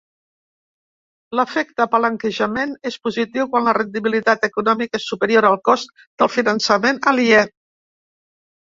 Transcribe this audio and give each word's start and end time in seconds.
L'efecte 1.39 1.87
palanquejament 1.91 2.73
és 2.91 2.97
positiu 3.09 3.47
quan 3.53 3.69
la 3.69 3.77
rendibilitat 3.81 4.49
econòmica 4.51 5.03
és 5.03 5.09
superior 5.13 5.51
al 5.53 5.61
cost 5.71 5.97
del 6.03 6.35
finançament 6.41 7.05
aliè. 7.15 7.49